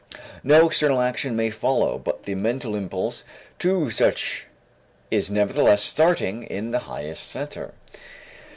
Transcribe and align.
No 0.43 0.65
external 0.65 0.99
action 0.99 1.35
may 1.35 1.51
follow, 1.51 1.99
but 1.99 2.23
the 2.23 2.33
mental 2.33 2.75
impulse 2.75 3.23
to 3.59 3.91
such 3.91 4.47
is 5.11 5.29
nevertheless 5.29 5.83
starting 5.83 6.41
in 6.41 6.71
the 6.71 6.79
highest 6.89 7.21
center. 7.23 7.75